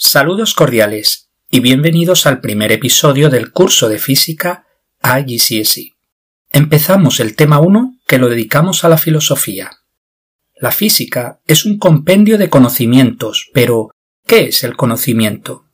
Saludos 0.00 0.54
cordiales 0.54 1.28
y 1.50 1.58
bienvenidos 1.58 2.26
al 2.26 2.40
primer 2.40 2.70
episodio 2.70 3.30
del 3.30 3.50
curso 3.50 3.88
de 3.88 3.98
física 3.98 4.64
IGCSE. 5.02 5.96
Empezamos 6.50 7.18
el 7.18 7.34
tema 7.34 7.58
1 7.58 7.96
que 8.06 8.18
lo 8.18 8.28
dedicamos 8.28 8.84
a 8.84 8.88
la 8.88 8.96
filosofía. 8.96 9.72
La 10.54 10.70
física 10.70 11.40
es 11.48 11.64
un 11.64 11.78
compendio 11.78 12.38
de 12.38 12.48
conocimientos, 12.48 13.50
pero 13.52 13.90
¿qué 14.24 14.44
es 14.44 14.62
el 14.62 14.76
conocimiento? 14.76 15.64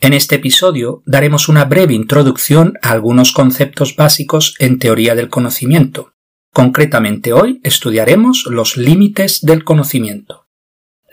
En 0.00 0.12
este 0.12 0.34
episodio 0.34 1.04
daremos 1.06 1.48
una 1.48 1.66
breve 1.66 1.94
introducción 1.94 2.74
a 2.82 2.90
algunos 2.90 3.30
conceptos 3.30 3.94
básicos 3.94 4.56
en 4.58 4.80
teoría 4.80 5.14
del 5.14 5.28
conocimiento. 5.28 6.14
Concretamente 6.52 7.32
hoy 7.32 7.60
estudiaremos 7.62 8.46
los 8.46 8.76
límites 8.76 9.42
del 9.42 9.62
conocimiento. 9.62 10.45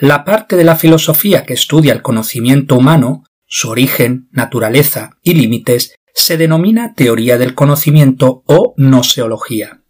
La 0.03 0.25
parte 0.25 0.57
de 0.57 0.65
la 0.65 0.75
filosofía 0.75 1.45
que 1.45 1.53
estudia 1.53 1.93
el 1.93 2.01
conocimiento 2.01 2.75
humano, 2.75 3.23
su 3.45 3.69
origen, 3.69 4.27
naturaleza 4.33 5.11
y 5.21 5.33
límites, 5.33 5.95
se 6.13 6.35
denomina 6.35 6.93
teoría 6.93 7.37
del 7.37 7.55
conocimiento 7.55 8.43
o 8.45 8.73
noseología. 8.75 9.81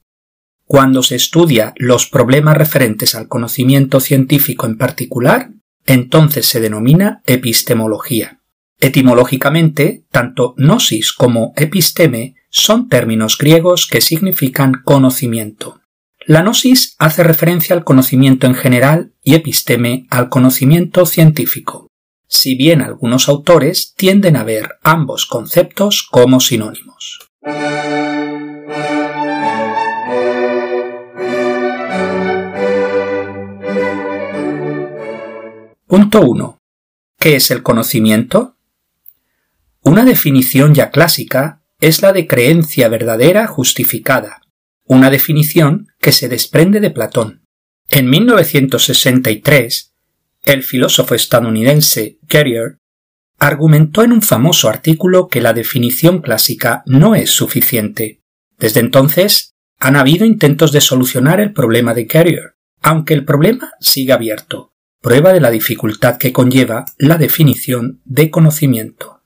Cuando 0.65 1.01
se 1.01 1.15
estudia 1.15 1.73
los 1.77 2.05
problemas 2.05 2.55
referentes 2.55 3.15
al 3.15 3.27
conocimiento 3.27 3.99
científico 3.99 4.67
en 4.67 4.77
particular, 4.77 5.49
entonces 5.87 6.45
se 6.45 6.61
denomina 6.61 7.23
epistemología. 7.25 8.39
Etimológicamente, 8.79 10.05
tanto 10.11 10.53
gnosis 10.57 11.11
como 11.11 11.53
episteme 11.55 12.35
son 12.51 12.87
términos 12.87 13.35
griegos 13.35 13.87
que 13.87 13.99
significan 13.99 14.73
conocimiento. 14.85 15.81
La 16.25 16.41
gnosis 16.41 16.95
hace 16.99 17.21
referencia 17.21 17.75
al 17.75 17.83
conocimiento 17.83 18.47
en 18.47 18.55
general 18.55 19.13
y 19.21 19.35
episteme 19.35 20.07
al 20.09 20.29
conocimiento 20.29 21.05
científico, 21.05 21.87
si 22.27 22.55
bien 22.55 22.81
algunos 22.81 23.27
autores 23.27 23.93
tienden 23.95 24.37
a 24.37 24.43
ver 24.43 24.77
ambos 24.83 25.25
conceptos 25.25 26.07
como 26.09 26.39
sinónimos. 26.39 27.19
Punto 35.87 36.21
1. 36.21 36.57
¿Qué 37.19 37.35
es 37.35 37.51
el 37.51 37.63
conocimiento? 37.63 38.55
Una 39.81 40.05
definición 40.05 40.73
ya 40.73 40.89
clásica 40.89 41.61
es 41.81 42.01
la 42.01 42.13
de 42.13 42.27
creencia 42.27 42.87
verdadera 42.87 43.45
justificada, 43.45 44.42
una 44.85 45.09
definición 45.09 45.87
que 45.99 46.11
se 46.11 46.29
desprende 46.29 46.79
de 46.79 46.91
Platón. 46.91 47.45
En 47.89 48.09
1963, 48.09 49.93
el 50.43 50.63
filósofo 50.63 51.15
estadounidense 51.15 52.17
Carrier 52.27 52.77
argumentó 53.39 54.03
en 54.03 54.11
un 54.11 54.21
famoso 54.21 54.69
artículo 54.69 55.27
que 55.27 55.41
la 55.41 55.53
definición 55.53 56.21
clásica 56.21 56.83
no 56.85 57.15
es 57.15 57.29
suficiente. 57.29 58.21
Desde 58.57 58.79
entonces, 58.79 59.53
han 59.79 59.95
habido 59.95 60.25
intentos 60.25 60.71
de 60.71 60.81
solucionar 60.81 61.39
el 61.39 61.53
problema 61.53 61.93
de 61.93 62.07
Carrier, 62.07 62.55
aunque 62.81 63.13
el 63.13 63.25
problema 63.25 63.71
sigue 63.79 64.13
abierto, 64.13 64.73
prueba 65.01 65.33
de 65.33 65.41
la 65.41 65.51
dificultad 65.51 66.17
que 66.17 66.31
conlleva 66.31 66.85
la 66.97 67.17
definición 67.17 68.01
de 68.05 68.29
conocimiento. 68.29 69.21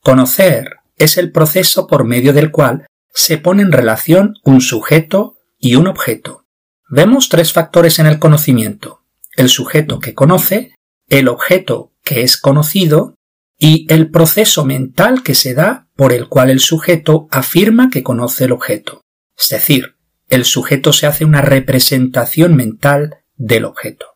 Conocer 0.00 0.78
es 0.96 1.16
el 1.16 1.30
proceso 1.30 1.86
por 1.86 2.04
medio 2.04 2.32
del 2.32 2.50
cual 2.50 2.86
se 3.12 3.38
pone 3.38 3.62
en 3.62 3.72
relación 3.72 4.34
un 4.44 4.60
sujeto 4.60 5.36
y 5.58 5.74
un 5.74 5.86
objeto. 5.86 6.44
Vemos 6.88 7.28
tres 7.28 7.52
factores 7.52 7.98
en 7.98 8.06
el 8.06 8.18
conocimiento. 8.18 9.02
El 9.36 9.48
sujeto 9.48 10.00
que 10.00 10.14
conoce, 10.14 10.74
el 11.08 11.28
objeto 11.28 11.92
que 12.02 12.22
es 12.22 12.36
conocido 12.36 13.14
y 13.58 13.86
el 13.92 14.10
proceso 14.10 14.64
mental 14.64 15.22
que 15.22 15.34
se 15.34 15.54
da 15.54 15.88
por 15.94 16.12
el 16.12 16.28
cual 16.28 16.50
el 16.50 16.60
sujeto 16.60 17.28
afirma 17.30 17.90
que 17.90 18.02
conoce 18.02 18.44
el 18.44 18.52
objeto. 18.52 19.02
Es 19.38 19.50
decir, 19.50 19.96
el 20.28 20.44
sujeto 20.44 20.92
se 20.92 21.06
hace 21.06 21.24
una 21.24 21.42
representación 21.42 22.56
mental 22.56 23.18
del 23.36 23.64
objeto. 23.64 24.06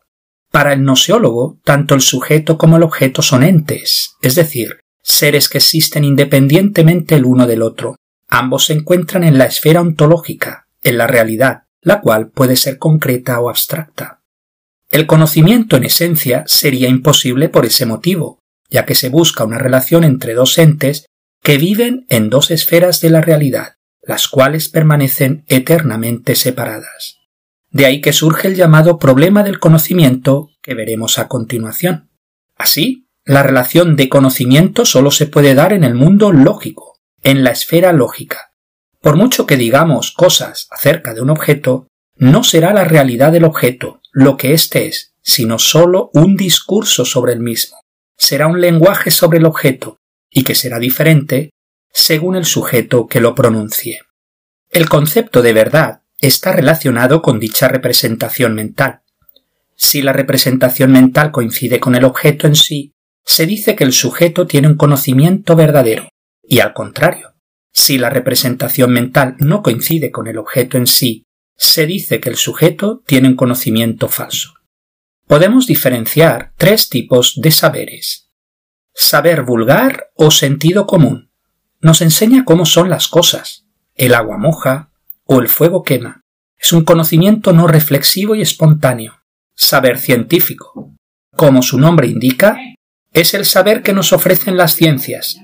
Para 0.51 0.73
el 0.73 0.83
noseólogo, 0.83 1.59
tanto 1.63 1.95
el 1.95 2.01
sujeto 2.01 2.57
como 2.57 2.77
el 2.77 2.83
objeto 2.83 3.21
son 3.21 3.43
entes, 3.43 4.15
es 4.21 4.35
decir, 4.35 4.79
seres 5.03 5.49
que 5.49 5.59
existen 5.59 6.03
independientemente 6.03 7.15
el 7.15 7.25
uno 7.25 7.45
del 7.45 7.61
otro, 7.61 7.97
Ambos 8.37 8.65
se 8.65 8.73
encuentran 8.73 9.23
en 9.23 9.37
la 9.37 9.45
esfera 9.45 9.79
ontológica, 9.79 10.67
en 10.83 10.97
la 10.97 11.07
realidad, 11.07 11.63
la 11.81 12.01
cual 12.01 12.31
puede 12.31 12.57
ser 12.57 12.77
concreta 12.77 13.39
o 13.39 13.47
abstracta. 13.47 14.23
El 14.89 15.07
conocimiento 15.07 15.77
en 15.77 15.85
esencia 15.85 16.43
sería 16.45 16.89
imposible 16.89 17.47
por 17.47 17.65
ese 17.65 17.85
motivo, 17.85 18.39
ya 18.69 18.85
que 18.85 18.93
se 18.93 19.07
busca 19.07 19.45
una 19.45 19.57
relación 19.57 20.03
entre 20.03 20.33
dos 20.33 20.57
entes 20.57 21.05
que 21.41 21.57
viven 21.57 22.05
en 22.09 22.29
dos 22.29 22.51
esferas 22.51 22.99
de 22.99 23.09
la 23.09 23.21
realidad, 23.21 23.75
las 24.01 24.27
cuales 24.27 24.67
permanecen 24.67 25.45
eternamente 25.47 26.35
separadas. 26.35 27.19
De 27.69 27.85
ahí 27.85 28.01
que 28.01 28.11
surge 28.11 28.49
el 28.49 28.55
llamado 28.55 28.99
problema 28.99 29.43
del 29.43 29.59
conocimiento 29.59 30.49
que 30.61 30.73
veremos 30.73 31.19
a 31.19 31.29
continuación. 31.29 32.09
Así, 32.57 33.07
la 33.23 33.43
relación 33.43 33.95
de 33.95 34.09
conocimiento 34.09 34.83
solo 34.83 35.11
se 35.11 35.25
puede 35.25 35.55
dar 35.55 35.71
en 35.71 35.85
el 35.85 35.95
mundo 35.95 36.33
lógico, 36.33 36.94
en 37.25 37.43
la 37.43 37.49
esfera 37.49 37.91
lógica. 37.91 38.51
Por 39.01 39.15
mucho 39.17 39.47
que 39.47 39.57
digamos 39.57 40.11
cosas 40.11 40.67
acerca 40.69 41.15
de 41.15 41.21
un 41.21 41.31
objeto, 41.31 41.87
no 42.15 42.43
será 42.43 42.71
la 42.71 42.83
realidad 42.83 43.31
del 43.31 43.45
objeto 43.45 43.99
lo 44.13 44.37
que 44.37 44.53
éste 44.53 44.85
es, 44.85 45.15
sino 45.23 45.57
sólo 45.57 46.11
un 46.13 46.37
discurso 46.37 47.03
sobre 47.03 47.33
el 47.33 47.39
mismo. 47.39 47.77
Será 48.15 48.45
un 48.45 48.61
lenguaje 48.61 49.09
sobre 49.09 49.39
el 49.39 49.45
objeto, 49.45 49.97
y 50.29 50.43
que 50.43 50.53
será 50.53 50.77
diferente 50.77 51.49
según 51.91 52.35
el 52.35 52.45
sujeto 52.45 53.07
que 53.07 53.19
lo 53.19 53.33
pronuncie. 53.33 54.01
El 54.69 54.87
concepto 54.87 55.41
de 55.41 55.53
verdad 55.53 56.03
está 56.19 56.53
relacionado 56.53 57.23
con 57.23 57.39
dicha 57.39 57.67
representación 57.67 58.53
mental. 58.53 59.01
Si 59.75 60.03
la 60.03 60.13
representación 60.13 60.91
mental 60.91 61.31
coincide 61.31 61.79
con 61.79 61.95
el 61.95 62.05
objeto 62.05 62.45
en 62.45 62.55
sí, 62.55 62.93
se 63.25 63.47
dice 63.47 63.75
que 63.75 63.83
el 63.83 63.93
sujeto 63.93 64.45
tiene 64.45 64.67
un 64.67 64.75
conocimiento 64.75 65.55
verdadero, 65.55 66.07
y 66.47 66.59
al 66.59 66.73
contrario, 66.73 67.35
si 67.71 67.97
la 67.97 68.09
representación 68.09 68.91
mental 68.91 69.35
no 69.39 69.61
coincide 69.61 70.11
con 70.11 70.27
el 70.27 70.37
objeto 70.37 70.77
en 70.77 70.87
sí, 70.87 71.25
se 71.57 71.85
dice 71.85 72.19
que 72.19 72.29
el 72.29 72.35
sujeto 72.35 73.03
tiene 73.05 73.27
un 73.27 73.35
conocimiento 73.35 74.07
falso. 74.07 74.53
Podemos 75.27 75.67
diferenciar 75.67 76.53
tres 76.57 76.89
tipos 76.89 77.33
de 77.41 77.51
saberes. 77.51 78.31
Saber 78.93 79.43
vulgar 79.43 80.11
o 80.15 80.31
sentido 80.31 80.85
común. 80.85 81.31
Nos 81.81 82.01
enseña 82.01 82.45
cómo 82.45 82.65
son 82.65 82.89
las 82.89 83.07
cosas. 83.07 83.65
El 83.95 84.13
agua 84.13 84.37
moja 84.37 84.91
o 85.25 85.39
el 85.39 85.49
fuego 85.49 85.83
quema. 85.83 86.21
Es 86.57 86.71
un 86.73 86.83
conocimiento 86.83 87.53
no 87.53 87.67
reflexivo 87.67 88.35
y 88.35 88.41
espontáneo. 88.41 89.21
Saber 89.55 89.97
científico. 89.97 90.95
Como 91.35 91.61
su 91.61 91.79
nombre 91.79 92.07
indica, 92.07 92.57
es 93.11 93.33
el 93.33 93.45
saber 93.45 93.81
que 93.81 93.93
nos 93.93 94.13
ofrecen 94.13 94.57
las 94.57 94.75
ciencias, 94.75 95.37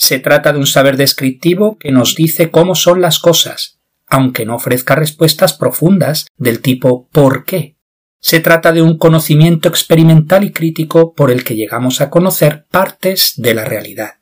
se 0.00 0.18
trata 0.18 0.54
de 0.54 0.58
un 0.58 0.66
saber 0.66 0.96
descriptivo 0.96 1.76
que 1.76 1.92
nos 1.92 2.14
dice 2.14 2.50
cómo 2.50 2.74
son 2.74 3.02
las 3.02 3.18
cosas, 3.18 3.80
aunque 4.06 4.46
no 4.46 4.54
ofrezca 4.54 4.94
respuestas 4.94 5.52
profundas 5.52 6.26
del 6.38 6.62
tipo 6.62 7.06
¿por 7.10 7.44
qué? 7.44 7.76
Se 8.18 8.40
trata 8.40 8.72
de 8.72 8.80
un 8.80 8.96
conocimiento 8.96 9.68
experimental 9.68 10.42
y 10.44 10.52
crítico 10.52 11.12
por 11.12 11.30
el 11.30 11.44
que 11.44 11.54
llegamos 11.54 12.00
a 12.00 12.08
conocer 12.08 12.64
partes 12.70 13.34
de 13.36 13.52
la 13.52 13.66
realidad. 13.66 14.20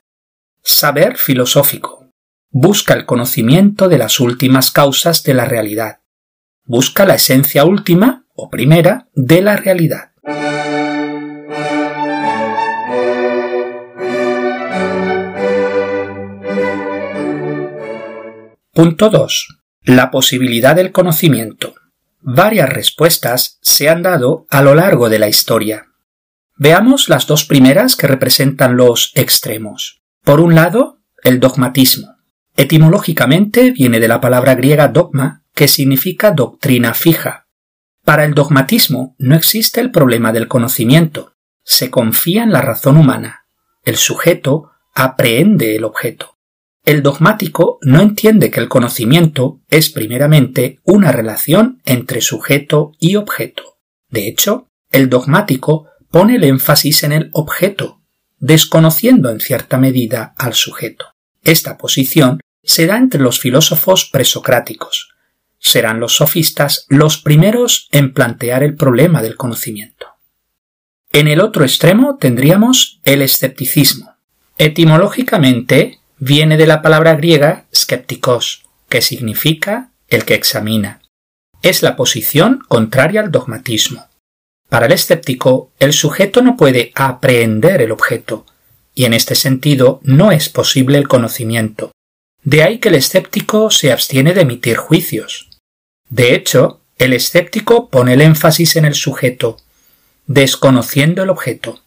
Saber 0.61 1.15
filosófico. 1.15 2.11
Busca 2.49 2.93
el 2.93 3.05
conocimiento 3.05 3.87
de 3.87 3.99
las 3.99 4.19
últimas 4.19 4.71
causas 4.71 5.23
de 5.23 5.33
la 5.33 5.45
realidad. 5.45 6.01
Busca 6.65 7.05
la 7.05 7.15
esencia 7.15 7.63
última 7.63 8.25
o 8.35 8.49
primera 8.49 9.07
de 9.13 9.41
la 9.41 9.55
realidad. 9.55 10.11
Punto 18.79 19.09
2. 19.09 19.59
La 19.83 20.09
posibilidad 20.09 20.73
del 20.73 20.93
conocimiento. 20.93 21.75
Varias 22.21 22.69
respuestas 22.69 23.59
se 23.61 23.89
han 23.89 24.03
dado 24.03 24.47
a 24.49 24.61
lo 24.61 24.73
largo 24.73 25.09
de 25.09 25.19
la 25.19 25.27
historia. 25.27 25.87
Veamos 26.55 27.09
las 27.09 27.27
dos 27.27 27.43
primeras 27.43 27.97
que 27.97 28.07
representan 28.07 28.77
los 28.77 29.11
extremos. 29.15 30.01
Por 30.23 30.39
un 30.39 30.55
lado, 30.55 31.01
el 31.23 31.41
dogmatismo. 31.41 32.15
Etimológicamente 32.55 33.71
viene 33.71 33.99
de 33.99 34.07
la 34.07 34.21
palabra 34.21 34.55
griega 34.55 34.87
dogma, 34.87 35.43
que 35.53 35.67
significa 35.67 36.31
doctrina 36.31 36.93
fija. 36.93 37.47
Para 38.05 38.23
el 38.23 38.33
dogmatismo 38.33 39.13
no 39.19 39.35
existe 39.35 39.81
el 39.81 39.91
problema 39.91 40.31
del 40.31 40.47
conocimiento. 40.47 41.33
Se 41.65 41.89
confía 41.89 42.43
en 42.43 42.53
la 42.53 42.61
razón 42.61 42.95
humana. 42.95 43.43
El 43.83 43.97
sujeto 43.97 44.71
aprehende 44.95 45.75
el 45.75 45.83
objeto. 45.83 46.38
El 46.89 47.03
dogmático 47.03 47.77
no 47.83 48.01
entiende 48.01 48.49
que 48.49 48.59
el 48.59 48.67
conocimiento 48.67 49.61
es 49.69 49.91
primeramente 49.91 50.79
una 50.83 51.11
relación 51.11 51.83
entre 51.85 52.19
sujeto 52.19 52.93
y 52.97 53.15
objeto. 53.15 53.77
De 54.09 54.27
hecho, 54.27 54.65
el 54.91 55.07
dogmático 55.07 55.85
pone 56.09 56.37
el 56.37 56.43
énfasis 56.45 57.03
en 57.03 57.11
el 57.11 57.29
objeto, 57.33 58.01
desconociendo 58.39 59.29
en 59.29 59.39
cierta 59.39 59.77
medida 59.77 60.33
al 60.35 60.55
sujeto. 60.55 61.13
Esta 61.43 61.77
posición 61.77 62.39
se 62.63 62.87
da 62.87 62.97
entre 62.97 63.21
los 63.21 63.39
filósofos 63.39 64.09
presocráticos. 64.11 65.09
Serán 65.59 65.99
los 65.99 66.15
sofistas 66.15 66.87
los 66.89 67.19
primeros 67.19 67.87
en 67.91 68.15
plantear 68.15 68.63
el 68.63 68.73
problema 68.73 69.21
del 69.21 69.35
conocimiento. 69.35 70.07
En 71.13 71.27
el 71.27 71.39
otro 71.39 71.65
extremo 71.65 72.17
tendríamos 72.19 72.99
el 73.03 73.21
escepticismo. 73.21 74.15
Etimológicamente 74.57 75.98
viene 76.19 76.57
de 76.57 76.67
la 76.67 76.81
palabra 76.81 77.15
griega 77.15 77.65
skeptikos, 77.73 78.65
que 78.89 79.01
significa 79.01 79.91
el 80.07 80.25
que 80.25 80.35
examina. 80.35 81.01
Es 81.61 81.81
la 81.81 81.95
posición 81.95 82.59
contraria 82.67 83.21
al 83.21 83.31
dogmatismo. 83.31 84.07
Para 84.69 84.85
el 84.85 84.91
escéptico, 84.91 85.71
el 85.79 85.93
sujeto 85.93 86.41
no 86.41 86.55
puede 86.57 86.91
aprehender 86.95 87.81
el 87.81 87.91
objeto, 87.91 88.45
y 88.93 89.05
en 89.05 89.13
este 89.13 89.35
sentido 89.35 89.99
no 90.03 90.31
es 90.31 90.49
posible 90.49 90.97
el 90.97 91.07
conocimiento. 91.07 91.91
De 92.43 92.63
ahí 92.63 92.79
que 92.79 92.89
el 92.89 92.95
escéptico 92.95 93.71
se 93.71 93.91
abstiene 93.91 94.33
de 94.33 94.41
emitir 94.41 94.77
juicios. 94.77 95.49
De 96.09 96.35
hecho, 96.35 96.81
el 96.97 97.13
escéptico 97.13 97.89
pone 97.89 98.13
el 98.13 98.21
énfasis 98.21 98.75
en 98.75 98.85
el 98.85 98.93
sujeto, 98.93 99.57
desconociendo 100.27 101.23
el 101.23 101.29
objeto. 101.29 101.81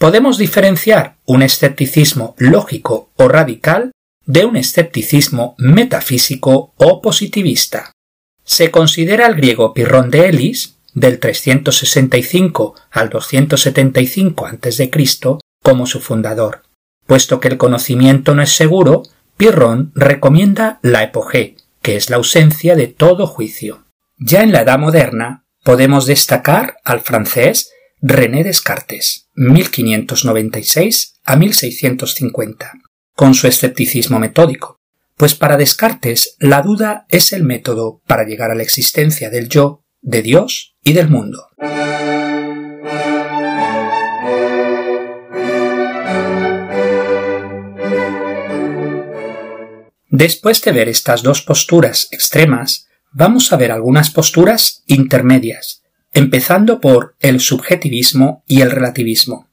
Podemos 0.00 0.38
diferenciar 0.38 1.18
un 1.26 1.42
escepticismo 1.42 2.34
lógico 2.38 3.10
o 3.16 3.28
radical 3.28 3.92
de 4.24 4.46
un 4.46 4.56
escepticismo 4.56 5.54
metafísico 5.58 6.72
o 6.78 7.02
positivista. 7.02 7.92
Se 8.42 8.70
considera 8.70 9.26
el 9.26 9.34
griego 9.34 9.74
Pirrón 9.74 10.10
de 10.10 10.30
Elis, 10.30 10.78
del 10.94 11.18
365 11.18 12.76
al 12.90 13.10
275 13.10 14.46
a.C., 14.46 14.90
como 15.62 15.84
su 15.84 16.00
fundador. 16.00 16.62
Puesto 17.06 17.38
que 17.38 17.48
el 17.48 17.58
conocimiento 17.58 18.34
no 18.34 18.40
es 18.40 18.52
seguro, 18.52 19.02
Pirrón 19.36 19.92
recomienda 19.94 20.78
la 20.80 21.02
epogé, 21.02 21.56
que 21.82 21.96
es 21.96 22.08
la 22.08 22.16
ausencia 22.16 22.74
de 22.74 22.86
todo 22.86 23.26
juicio. 23.26 23.84
Ya 24.16 24.42
en 24.42 24.52
la 24.52 24.62
Edad 24.62 24.78
Moderna 24.78 25.44
podemos 25.62 26.06
destacar 26.06 26.78
al 26.84 27.00
francés 27.00 27.70
René 28.02 28.44
Descartes, 28.44 29.28
1596 29.40 31.14
a 31.24 31.34
1650, 31.34 32.72
con 33.14 33.32
su 33.32 33.46
escepticismo 33.46 34.18
metódico, 34.18 34.80
pues 35.16 35.34
para 35.34 35.56
Descartes 35.56 36.36
la 36.38 36.60
duda 36.60 37.06
es 37.08 37.32
el 37.32 37.44
método 37.44 38.02
para 38.06 38.24
llegar 38.24 38.50
a 38.50 38.54
la 38.54 38.62
existencia 38.62 39.30
del 39.30 39.48
yo, 39.48 39.82
de 40.02 40.20
Dios 40.20 40.76
y 40.84 40.92
del 40.92 41.08
mundo. 41.08 41.46
Después 50.10 50.60
de 50.60 50.72
ver 50.72 50.90
estas 50.90 51.22
dos 51.22 51.40
posturas 51.40 52.08
extremas, 52.10 52.88
vamos 53.10 53.54
a 53.54 53.56
ver 53.56 53.72
algunas 53.72 54.10
posturas 54.10 54.82
intermedias, 54.84 55.79
empezando 56.12 56.80
por 56.80 57.14
el 57.20 57.40
subjetivismo 57.40 58.42
y 58.46 58.60
el 58.62 58.70
relativismo. 58.70 59.48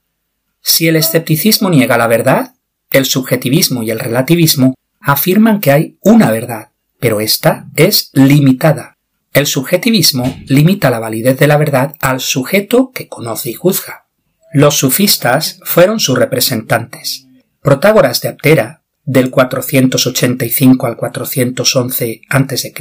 Si 0.62 0.88
el 0.88 0.96
escepticismo 0.96 1.70
niega 1.70 1.98
la 1.98 2.08
verdad, 2.08 2.56
el 2.92 3.06
subjetivismo 3.06 3.84
y 3.84 3.92
el 3.92 4.00
relativismo 4.00 4.76
afirman 5.00 5.62
que 5.62 5.72
hay 5.72 5.98
una 6.02 6.32
verdad, 6.32 6.72
pero 7.00 7.20
esta 7.22 7.68
es 7.76 8.10
limitada. 8.14 8.98
El 9.34 9.46
subjetivismo 9.46 10.36
limita 10.48 10.90
la 10.90 11.00
validez 11.00 11.38
de 11.38 11.48
la 11.48 11.58
verdad 11.58 11.96
al 12.00 12.20
sujeto 12.20 12.92
que 12.92 13.08
conoce 13.08 13.52
y 13.52 13.54
juzga. 13.54 14.08
Los 14.52 14.78
sufistas 14.78 15.60
fueron 15.64 16.00
sus 16.00 16.18
representantes. 16.18 17.28
Protágoras 17.62 18.22
de 18.22 18.30
Aptera, 18.30 18.84
del 19.04 19.30
485 19.30 20.88
al 20.88 20.98
411 20.98 22.22
a.C., 22.30 22.74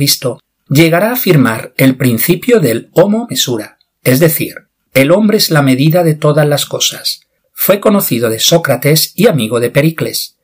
llegará 0.69 1.11
a 1.11 1.15
afirmar 1.15 1.73
el 1.77 1.97
principio 1.97 2.61
del 2.61 2.89
homo 2.93 3.27
mesura, 3.29 3.79
es 4.03 4.21
decir, 4.21 4.69
el 4.95 5.11
hombre 5.11 5.39
es 5.39 5.51
la 5.51 5.63
medida 5.63 6.03
de 6.05 6.15
todas 6.15 6.47
las 6.47 6.67
cosas. 6.67 7.21
Fue 7.53 7.81
conocido 7.81 8.31
de 8.31 8.39
Sócrates 8.39 9.13
y 9.15 9.29
amigo 9.29 9.61
de 9.61 9.71
Pericles. 9.71 10.37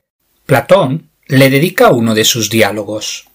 Platón 0.45 1.09
le 1.27 1.49
dedica 1.49 1.91
uno 1.91 2.15
de 2.15 2.25
sus 2.25 2.49
diálogos. 2.49 3.29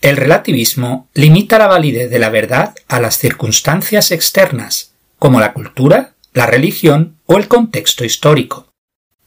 El 0.00 0.16
relativismo 0.16 1.08
limita 1.14 1.58
la 1.58 1.66
validez 1.66 2.10
de 2.10 2.18
la 2.18 2.30
verdad 2.30 2.74
a 2.88 3.00
las 3.00 3.18
circunstancias 3.18 4.10
externas, 4.10 4.94
como 5.18 5.40
la 5.40 5.52
cultura, 5.52 6.14
la 6.32 6.46
religión 6.46 7.18
o 7.26 7.38
el 7.38 7.48
contexto 7.48 8.04
histórico. 8.04 8.68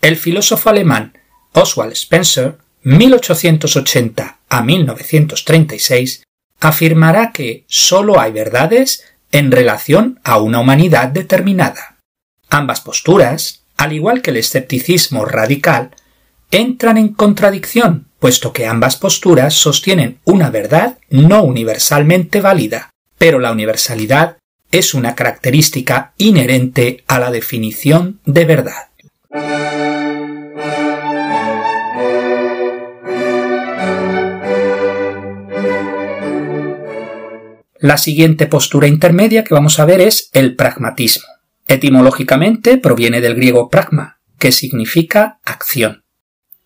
El 0.02 0.16
filósofo 0.16 0.70
alemán 0.70 1.18
Oswald 1.54 1.94
Spencer, 1.94 2.58
1880 2.84 4.40
a 4.48 4.64
1936, 4.64 6.24
afirmará 6.60 7.32
que 7.32 7.64
sólo 7.68 8.20
hay 8.20 8.32
verdades 8.32 9.04
en 9.32 9.52
relación 9.52 10.20
a 10.24 10.40
una 10.40 10.60
humanidad 10.60 11.10
determinada. 11.10 11.98
Ambas 12.50 12.82
posturas, 12.82 13.64
al 13.78 13.94
igual 13.94 14.22
que 14.22 14.32
el 14.32 14.38
escepticismo 14.38 15.26
radical, 15.26 15.92
entran 16.52 16.98
en 16.98 17.10
contradicción, 17.10 18.08
puesto 18.20 18.54
que 18.54 18.66
ambas 18.66 18.96
posturas 18.96 19.54
sostienen 19.54 20.20
una 20.26 20.50
verdad 20.50 20.98
no 21.10 21.44
universalmente 21.44 22.42
válida, 22.42 22.90
pero 23.18 23.40
la 23.40 23.52
universalidad 23.52 24.38
es 24.72 24.94
una 24.94 25.16
característica 25.16 26.14
inherente 26.18 27.04
a 27.08 27.20
la 27.20 27.32
definición 27.32 28.20
de 28.26 28.46
verdad. 28.46 28.90
La 37.82 37.98
siguiente 37.98 38.46
postura 38.46 38.88
intermedia 38.88 39.46
que 39.46 39.54
vamos 39.54 39.80
a 39.80 39.86
ver 39.86 40.02
es 40.02 40.30
el 40.34 40.58
pragmatismo. 40.58 41.26
Etimológicamente 41.66 42.78
proviene 42.78 43.22
del 43.22 43.36
griego 43.36 43.70
pragma, 43.70 44.20
que 44.38 44.52
significa 44.52 45.40
acción. 45.46 46.04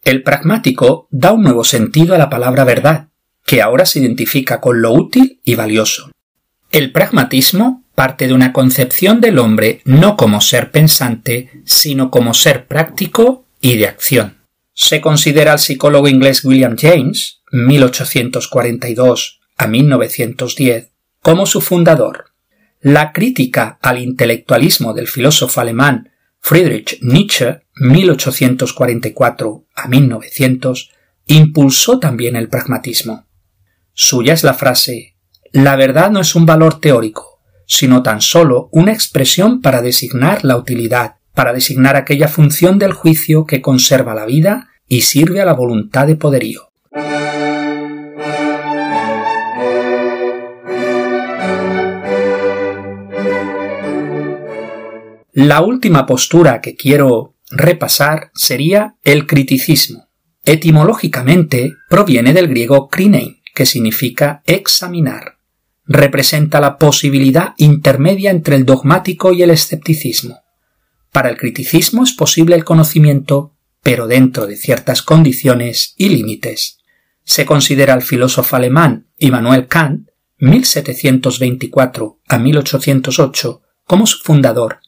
El 0.03 0.23
pragmático 0.23 1.07
da 1.11 1.31
un 1.31 1.43
nuevo 1.43 1.63
sentido 1.63 2.15
a 2.15 2.17
la 2.17 2.31
palabra 2.31 2.63
verdad, 2.63 3.09
que 3.45 3.61
ahora 3.61 3.85
se 3.85 3.99
identifica 3.99 4.59
con 4.59 4.81
lo 4.81 4.91
útil 4.91 5.39
y 5.43 5.53
valioso. 5.53 6.09
El 6.71 6.91
pragmatismo 6.91 7.83
parte 7.93 8.27
de 8.27 8.33
una 8.33 8.51
concepción 8.51 9.21
del 9.21 9.37
hombre 9.37 9.81
no 9.85 10.17
como 10.17 10.41
ser 10.41 10.71
pensante, 10.71 11.61
sino 11.63 12.09
como 12.09 12.33
ser 12.33 12.65
práctico 12.65 13.45
y 13.61 13.77
de 13.77 13.87
acción. 13.87 14.39
Se 14.73 14.99
considera 14.99 15.51
al 15.51 15.59
psicólogo 15.59 16.07
inglés 16.07 16.43
William 16.43 16.75
James, 16.75 17.41
1842 17.51 19.41
a 19.57 19.67
1910, 19.67 20.92
como 21.23 21.47
su 21.47 21.61
fundador. 21.61 22.25
La 22.81 23.13
crítica 23.13 23.79
al 23.81 23.97
intelectualismo 23.97 24.93
del 24.93 25.07
filósofo 25.07 25.61
alemán 25.61 26.11
Friedrich 26.39 26.99
Nietzsche, 27.01 27.61
1844 27.75 29.65
a 29.73 29.87
1900, 29.87 30.91
impulsó 31.25 31.99
también 31.99 32.35
el 32.35 32.49
pragmatismo. 32.49 33.25
Suya 33.93 34.33
es 34.33 34.43
la 34.43 34.53
frase 34.53 35.15
La 35.53 35.77
verdad 35.77 36.11
no 36.11 36.19
es 36.19 36.35
un 36.35 36.45
valor 36.45 36.81
teórico, 36.81 37.39
sino 37.65 38.03
tan 38.03 38.19
solo 38.19 38.67
una 38.73 38.91
expresión 38.91 39.61
para 39.61 39.81
designar 39.81 40.43
la 40.43 40.57
utilidad, 40.57 41.15
para 41.33 41.53
designar 41.53 41.95
aquella 41.95 42.27
función 42.27 42.77
del 42.77 42.91
juicio 42.91 43.45
que 43.45 43.61
conserva 43.61 44.13
la 44.13 44.25
vida 44.25 44.71
y 44.89 45.03
sirve 45.03 45.39
a 45.39 45.45
la 45.45 45.53
voluntad 45.53 46.05
de 46.05 46.17
poderío. 46.17 46.73
La 55.35 55.61
última 55.61 56.05
postura 56.05 56.61
que 56.61 56.75
quiero 56.75 57.33
repasar 57.49 58.29
sería 58.35 58.97
el 59.03 59.25
criticismo. 59.25 60.07
Etimológicamente 60.45 61.73
proviene 61.89 62.33
del 62.33 62.47
griego 62.47 62.87
krinein, 62.87 63.41
que 63.55 63.65
significa 63.65 64.43
examinar. 64.45 65.39
Representa 65.87 66.61
la 66.61 66.77
posibilidad 66.77 67.55
intermedia 67.57 68.29
entre 68.29 68.55
el 68.55 68.63
dogmático 68.63 69.33
y 69.33 69.41
el 69.41 69.49
escepticismo. 69.49 70.39
Para 71.11 71.29
el 71.29 71.37
criticismo 71.37 72.03
es 72.03 72.11
posible 72.11 72.55
el 72.55 72.63
conocimiento, 72.63 73.55
pero 73.81 74.05
dentro 74.05 74.45
de 74.45 74.55
ciertas 74.55 75.01
condiciones 75.01 75.95
y 75.97 76.09
límites. 76.09 76.77
Se 77.23 77.43
considera 77.47 77.95
al 77.95 78.03
filósofo 78.03 78.55
alemán 78.55 79.07
Immanuel 79.17 79.65
Kant, 79.65 80.09
1724 80.37 82.19
a 82.27 82.37
1808, 82.37 83.61
como 83.85 84.05
su 84.05 84.19
fundador 84.19 84.82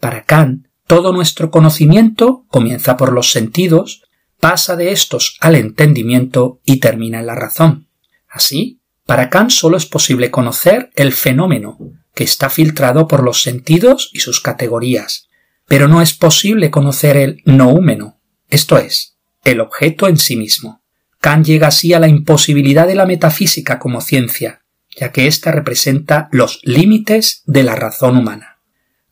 para 0.00 0.24
Kant, 0.24 0.66
todo 0.86 1.12
nuestro 1.12 1.50
conocimiento 1.50 2.44
comienza 2.48 2.96
por 2.96 3.12
los 3.12 3.30
sentidos, 3.30 4.02
pasa 4.40 4.74
de 4.74 4.90
estos 4.90 5.36
al 5.40 5.54
entendimiento 5.54 6.60
y 6.64 6.78
termina 6.78 7.20
en 7.20 7.26
la 7.26 7.34
razón. 7.34 7.86
Así, 8.28 8.80
para 9.06 9.30
Kant 9.30 9.50
solo 9.50 9.76
es 9.76 9.86
posible 9.86 10.30
conocer 10.30 10.90
el 10.96 11.12
fenómeno, 11.12 11.78
que 12.14 12.24
está 12.24 12.50
filtrado 12.50 13.06
por 13.06 13.22
los 13.22 13.42
sentidos 13.42 14.10
y 14.12 14.20
sus 14.20 14.40
categorías, 14.40 15.28
pero 15.66 15.86
no 15.86 16.02
es 16.02 16.14
posible 16.14 16.70
conocer 16.70 17.16
el 17.16 17.42
noúmeno, 17.44 18.20
esto 18.48 18.78
es, 18.78 19.16
el 19.44 19.60
objeto 19.60 20.08
en 20.08 20.16
sí 20.16 20.36
mismo. 20.36 20.82
Kant 21.20 21.46
llega 21.46 21.68
así 21.68 21.92
a 21.92 22.00
la 22.00 22.08
imposibilidad 22.08 22.86
de 22.86 22.94
la 22.94 23.06
metafísica 23.06 23.78
como 23.78 24.00
ciencia, 24.00 24.62
ya 24.96 25.12
que 25.12 25.26
ésta 25.26 25.52
representa 25.52 26.28
los 26.32 26.60
límites 26.62 27.42
de 27.46 27.62
la 27.62 27.76
razón 27.76 28.16
humana. 28.16 28.58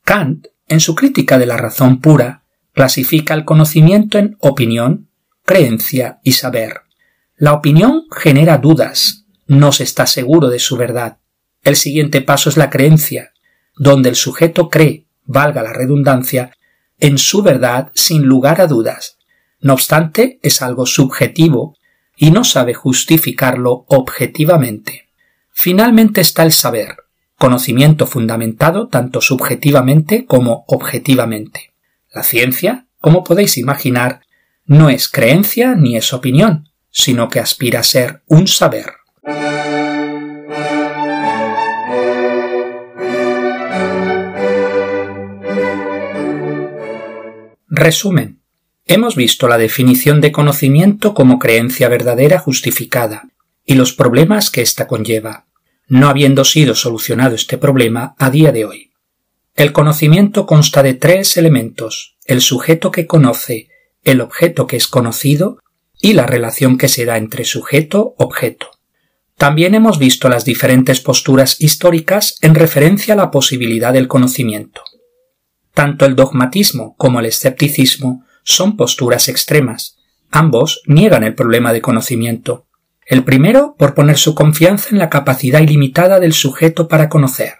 Kant, 0.05 0.49
en 0.69 0.81
su 0.81 0.95
crítica 0.95 1.39
de 1.39 1.47
la 1.47 1.57
razón 1.57 2.01
pura, 2.01 2.45
clasifica 2.73 3.35
el 3.35 3.45
conocimiento 3.45 4.19
en 4.19 4.37
opinión, 4.41 5.09
creencia 5.45 6.21
y 6.23 6.33
saber. 6.33 6.83
La 7.37 7.53
opinión 7.53 8.05
genera 8.11 8.59
dudas, 8.59 9.27
no 9.47 9.73
se 9.73 9.85
está 9.85 10.07
seguro 10.07 10.49
de 10.49 10.59
su 10.59 10.77
verdad. 10.77 11.19
El 11.63 11.77
siguiente 11.77 12.21
paso 12.21 12.51
es 12.51 12.57
la 12.57 12.71
creencia, 12.71 13.33
donde 13.77 14.11
el 14.11 14.17
sujeto 14.17 14.69
cree, 14.69 15.07
valga 15.25 15.63
la 15.63 15.73
redundancia, 15.73 16.53
en 16.99 17.19
su 17.19 17.43
verdad 17.43 17.91
sin 17.95 18.25
lugar 18.25 18.61
a 18.61 18.67
dudas. 18.67 19.19
No 19.61 19.73
obstante, 19.73 20.39
es 20.43 20.63
algo 20.63 20.87
subjetivo 20.87 21.77
y 22.17 22.31
no 22.31 22.45
sabe 22.45 22.75
justificarlo 22.75 23.85
objetivamente. 23.89 25.09
Finalmente 25.51 26.21
está 26.21 26.43
el 26.43 26.53
saber, 26.53 26.97
conocimiento 27.39 28.07
fundamentado 28.07 28.89
tanto 28.89 29.21
subjetivamente 29.21 30.27
como 30.27 30.65
objetivamente. 30.67 31.73
La 32.13 32.25
ciencia, 32.25 32.87
como 33.01 33.23
podéis 33.23 33.59
imaginar, 33.59 34.23
no 34.67 34.91
es 34.91 35.09
creencia 35.09 35.75
ni 35.77 35.97
es 35.97 36.13
opinión, 36.13 36.69
sino 36.91 37.29
que 37.29 37.39
aspira 37.39 37.81
a 37.81 37.85
ser 37.85 38.23
un 38.27 38.49
saber. 38.49 38.87
Resumen. 47.69 48.41
Hemos 48.87 49.15
visto 49.15 49.47
la 49.47 49.59
definición 49.59 50.21
de 50.21 50.33
conocimiento 50.33 51.15
como 51.15 51.39
creencia 51.39 51.89
verdadera 51.89 52.39
justificada 52.39 53.29
y 53.65 53.75
los 53.75 53.93
problemas 53.93 54.51
que 54.51 54.63
ésta 54.63 54.89
conlleva, 54.89 55.45
no 55.89 56.09
habiendo 56.09 56.45
sido 56.45 56.75
solucionado 56.75 57.35
este 57.35 57.59
problema 57.59 58.15
a 58.19 58.31
día 58.31 58.53
de 58.53 58.65
hoy. 58.65 58.91
El 59.55 59.73
conocimiento 59.73 60.47
consta 60.47 60.83
de 60.83 60.95
tres 60.95 61.37
elementos, 61.37 62.17
el 62.27 62.41
sujeto 62.41 62.91
que 62.91 63.07
conoce, 63.07 63.69
el 64.05 64.21
objeto 64.21 64.67
que 64.67 64.77
es 64.77 64.87
conocido 64.87 65.59
y 66.01 66.13
la 66.13 66.27
relación 66.27 66.79
que 66.79 66.89
se 66.89 67.05
da 67.05 67.17
entre 67.17 67.45
sujeto-objeto. 67.45 68.71
También 69.37 69.75
hemos 69.75 69.99
visto 69.99 70.29
las 70.29 70.45
diferentes 70.45 71.01
posturas 71.01 71.61
históricas 71.61 72.37
en 72.43 72.55
referencia 72.55 73.15
a 73.15 73.17
la 73.17 73.31
posibilidad 73.31 73.93
del 73.93 74.09
conocimiento. 74.09 74.83
Tanto 75.75 76.07
el 76.07 76.17
dogmatismo 76.17 76.95
como 76.97 77.21
el 77.21 77.27
escepticismo 77.27 78.25
son 78.43 78.77
posturas 78.77 79.29
extremas. 79.29 79.97
Ambos 80.31 80.83
niegan 80.87 81.25
el 81.25 81.35
problema 81.35 81.73
de 81.73 81.81
conocimiento. 81.81 82.68
El 83.09 83.25
primero 83.25 83.75
por 83.79 83.95
poner 83.95 84.19
su 84.19 84.35
confianza 84.35 84.91
en 84.91 84.99
la 84.99 85.09
capacidad 85.09 85.61
ilimitada 85.61 86.21
del 86.21 86.35
sujeto 86.35 86.89
para 86.89 87.09
conocer, 87.09 87.55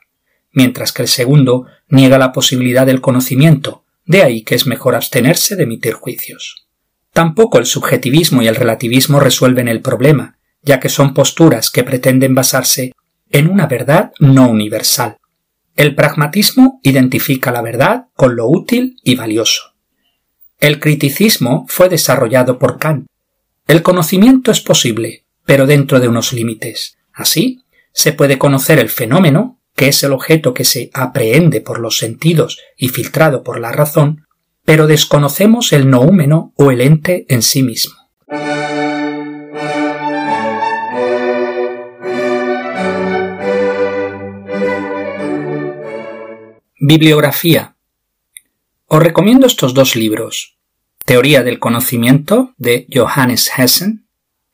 mientras 0.53 0.93
que 0.93 1.01
el 1.01 1.09
segundo 1.09 1.65
niega 1.89 2.19
la 2.19 2.33
posibilidad 2.33 2.85
del 2.85 3.01
conocimiento, 3.01 3.83
de 4.05 4.23
ahí 4.23 4.43
que 4.43 4.55
es 4.55 4.67
mejor 4.67 4.95
abstenerse 4.95 5.57
de 5.57 5.63
emitir 5.63 5.95
juicios. 5.95 6.67
Tampoco 7.15 7.59
el 7.59 7.65
subjetivismo 7.65 8.43
y 8.43 8.47
el 8.47 8.57
relativismo 8.57 9.21
resuelven 9.21 9.69
el 9.69 9.81
problema, 9.81 10.37
ya 10.61 10.81
que 10.81 10.91
son 10.91 11.15
posturas 11.15 11.71
que 11.71 11.83
pretenden 11.83 12.35
basarse 12.35 12.93
en 13.31 13.49
una 13.49 13.67
verdad 13.67 14.13
no 14.21 14.51
universal. 14.51 15.17
El 15.77 15.95
pragmatismo 15.95 16.79
identifica 16.83 17.53
la 17.53 17.63
verdad 17.63 18.09
con 18.13 18.37
lo 18.37 18.49
útil 18.49 18.97
y 19.03 19.15
valioso. 19.15 19.63
El 20.61 20.79
criticismo 20.79 21.65
fue 21.69 21.89
desarrollado 21.89 22.59
por 22.59 22.79
Kant. 22.79 23.07
El 23.67 23.83
conocimiento 23.83 24.51
es 24.51 24.61
posible, 24.61 25.25
pero 25.49 25.67
dentro 25.67 25.99
de 25.99 26.09
unos 26.09 26.35
límites. 26.35 26.99
Así, 27.11 27.65
se 27.95 28.13
puede 28.13 28.37
conocer 28.37 28.79
el 28.79 28.91
fenómeno, 28.91 29.63
que 29.75 29.89
es 29.89 30.03
el 30.03 30.13
objeto 30.13 30.53
que 30.53 30.67
se 30.67 30.91
aprehende 30.93 31.63
por 31.63 31.81
los 31.81 31.97
sentidos 31.97 32.59
y 32.77 32.91
filtrado 32.91 33.43
por 33.43 33.59
la 33.59 33.73
razón, 33.73 34.27
pero 34.67 34.87
desconocemos 34.87 35.73
el 35.73 35.89
noúmeno 35.89 36.53
o 36.57 36.71
el 36.71 36.83
ente 36.83 37.25
en 37.31 37.41
sí 37.41 37.63
mismo. 37.63 37.95
Bibliografía. 46.79 47.75
Os 48.85 49.03
recomiendo 49.03 49.47
estos 49.47 49.73
dos 49.73 49.97
libros. 49.97 50.59
Teoría 51.07 51.43
del 51.43 51.59
conocimiento 51.59 52.53
de 52.59 52.87
Johannes 52.93 53.51
Hessen, 53.57 54.08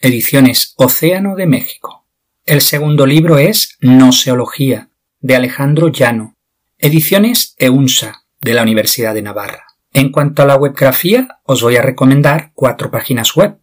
ediciones 0.05 0.75
Océano 0.77 1.35
de 1.35 1.47
México. 1.47 2.07
El 2.45 2.61
segundo 2.61 3.07
libro 3.07 3.39
es 3.39 3.79
Noseología 3.81 4.91
de 5.21 5.35
Alejandro 5.35 5.89
Llano, 5.89 6.37
ediciones 6.77 7.55
EUNSA 7.59 8.27
de 8.43 8.53
la 8.53 8.61
Universidad 8.63 9.15
de 9.15 9.23
Navarra. 9.23 9.65
En 9.95 10.13
cuanto 10.13 10.43
a 10.43 10.47
la 10.47 10.57
webgrafía, 10.57 11.41
os 11.45 11.63
voy 11.63 11.77
a 11.77 11.83
recomendar 11.83 12.53
cuatro 12.53 12.91
páginas 12.91 13.35
web. 13.35 13.59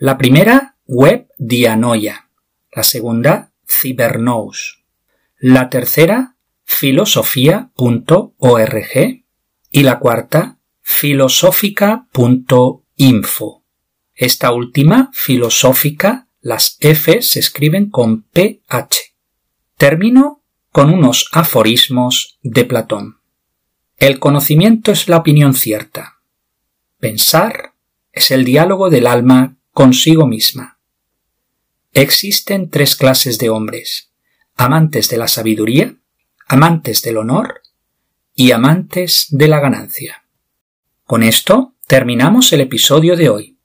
La 0.00 0.18
primera, 0.18 0.74
Web 0.86 1.28
Dianoia. 1.38 2.28
La 2.72 2.82
segunda, 2.82 3.52
Cybernous. 3.68 4.82
La 5.38 5.70
tercera, 5.70 6.34
filosofía.org 6.64 9.22
y 9.70 9.82
la 9.84 10.00
cuarta 10.00 10.58
filosófica.info. 10.80 13.57
Esta 14.18 14.50
última, 14.50 15.12
filosófica, 15.14 16.26
las 16.40 16.76
F 16.80 17.22
se 17.22 17.38
escriben 17.38 17.88
con 17.88 18.24
PH. 18.24 19.14
Termino 19.76 20.42
con 20.72 20.92
unos 20.92 21.28
aforismos 21.30 22.36
de 22.42 22.64
Platón. 22.64 23.20
El 23.96 24.18
conocimiento 24.18 24.90
es 24.90 25.06
la 25.06 25.18
opinión 25.18 25.54
cierta. 25.54 26.18
Pensar 26.98 27.74
es 28.12 28.32
el 28.32 28.44
diálogo 28.44 28.90
del 28.90 29.06
alma 29.06 29.56
consigo 29.70 30.26
misma. 30.26 30.80
Existen 31.92 32.70
tres 32.70 32.96
clases 32.96 33.38
de 33.38 33.50
hombres, 33.50 34.10
amantes 34.56 35.08
de 35.10 35.18
la 35.18 35.28
sabiduría, 35.28 35.94
amantes 36.48 37.02
del 37.02 37.18
honor 37.18 37.62
y 38.34 38.50
amantes 38.50 39.28
de 39.30 39.46
la 39.46 39.60
ganancia. 39.60 40.24
Con 41.04 41.22
esto 41.22 41.76
terminamos 41.86 42.52
el 42.52 42.62
episodio 42.62 43.14
de 43.14 43.28
hoy. 43.28 43.57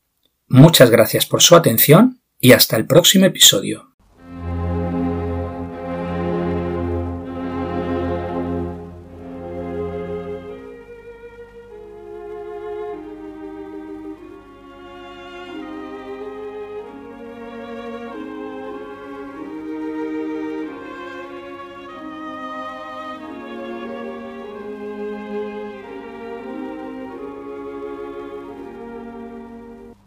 Muchas 0.55 0.91
gracias 0.91 1.25
por 1.25 1.41
su 1.41 1.55
atención 1.55 2.21
y 2.39 2.51
hasta 2.51 2.77
el 2.77 2.85
próximo 2.85 3.25
episodio. 3.25 3.92